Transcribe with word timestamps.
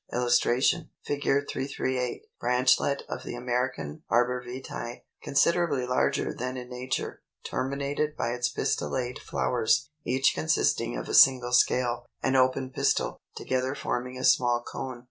][Illustration: 0.13 0.89
Fig. 1.05 1.21
338. 1.21 2.23
Branchlet 2.41 3.03
of 3.07 3.21
the 3.21 3.35
American 3.35 4.01
Arbor 4.09 4.43
Vitæ, 4.43 5.01
considerably 5.21 5.85
larger 5.85 6.33
than 6.33 6.57
in 6.57 6.69
nature, 6.71 7.21
terminated 7.43 8.17
by 8.17 8.31
its 8.31 8.49
pistillate 8.51 9.19
flowers, 9.19 9.91
each 10.03 10.31
consisting 10.33 10.97
of 10.97 11.07
a 11.07 11.13
single 11.13 11.53
scale 11.53 12.07
(an 12.23 12.35
open 12.35 12.71
pistil), 12.71 13.19
together 13.35 13.75
forming 13.75 14.17
a 14.17 14.23
small 14.23 14.63
cone. 14.63 14.99